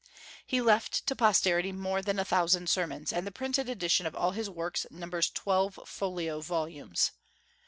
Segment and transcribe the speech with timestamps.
[0.47, 4.31] He left to posterity more than a thousand sermons, and the printed edition of all
[4.31, 7.11] his works numbers twelve folio volumes.